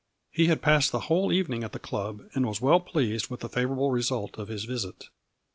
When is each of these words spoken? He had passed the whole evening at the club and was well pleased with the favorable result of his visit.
He 0.31 0.47
had 0.47 0.63
passed 0.63 0.91
the 0.91 1.01
whole 1.01 1.31
evening 1.31 1.63
at 1.63 1.73
the 1.73 1.77
club 1.77 2.27
and 2.33 2.43
was 2.47 2.59
well 2.59 2.79
pleased 2.79 3.29
with 3.29 3.41
the 3.41 3.49
favorable 3.49 3.91
result 3.91 4.39
of 4.39 4.47
his 4.47 4.65
visit. 4.65 5.09